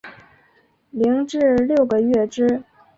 [0.89, 2.63] 零至六个月之